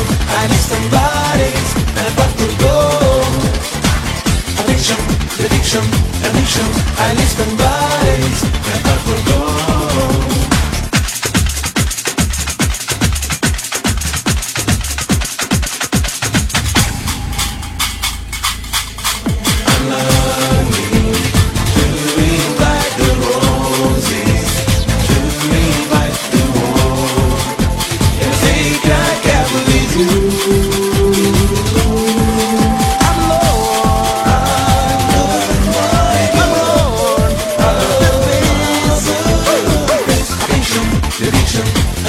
I 0.00 0.46
need 0.48 0.64
somebody, 0.72 1.50
and 1.98 2.06
I've 2.06 2.16
to 2.40 2.48
go. 2.64 2.76
Addiction, 4.62 4.98
addiction, 5.44 5.84
addiction. 6.26 6.68
I 6.98 7.14
need 7.14 7.30
somebody, 7.38 8.14
and 8.70 8.74
I'm 8.74 8.82
got 8.82 9.00
to 9.06 9.16
go. 9.30 9.53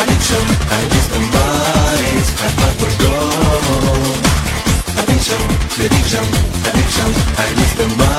addiction, 0.06 0.46
addiction 0.78 1.24
bodies, 1.34 2.30
upward 2.46 2.96
go. 3.02 3.14
Addiction, 5.02 5.42
addiction, 5.84 6.26
addiction, 6.70 7.10
addiction 7.42 7.98
bodies. 7.98 8.15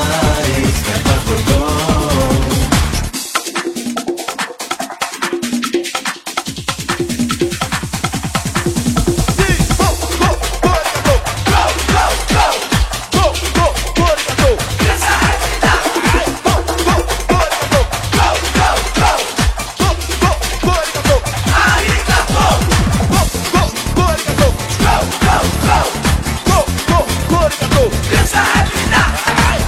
inside. 28.19 28.91
now. 28.91 29.66